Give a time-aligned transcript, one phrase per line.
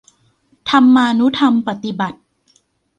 [0.69, 2.19] ธรรมานุธรรมปฏิบัติ